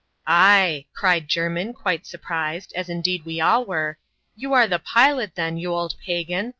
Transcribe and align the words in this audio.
"Ay," 0.25 0.87
cried 0.95 1.27
Jermin, 1.27 1.75
quite 1.75 2.07
surprised, 2.07 2.73
as 2.75 2.89
indeed 2.89 3.23
we 3.23 3.39
all 3.39 3.63
were, 3.63 3.99
"you 4.35 4.51
are 4.51 4.65
the 4.67 4.79
pilot, 4.79 5.35
then, 5.35 5.57
you 5.57 5.71
old 5.75 5.93
pagan. 6.03 6.49